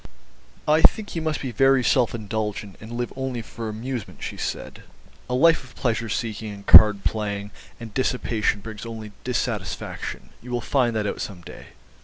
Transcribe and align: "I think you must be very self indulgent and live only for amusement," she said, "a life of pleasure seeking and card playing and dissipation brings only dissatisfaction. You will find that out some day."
"I 0.67 0.81
think 0.81 1.15
you 1.15 1.21
must 1.21 1.41
be 1.41 1.51
very 1.51 1.83
self 1.83 2.15
indulgent 2.15 2.75
and 2.81 2.93
live 2.93 3.13
only 3.15 3.43
for 3.43 3.69
amusement," 3.69 4.23
she 4.23 4.35
said, 4.35 4.81
"a 5.29 5.35
life 5.35 5.63
of 5.63 5.75
pleasure 5.75 6.09
seeking 6.09 6.51
and 6.51 6.65
card 6.65 7.03
playing 7.03 7.51
and 7.79 7.93
dissipation 7.93 8.61
brings 8.61 8.83
only 8.83 9.11
dissatisfaction. 9.23 10.29
You 10.41 10.49
will 10.49 10.59
find 10.59 10.95
that 10.95 11.05
out 11.05 11.21
some 11.21 11.41
day." 11.41 11.67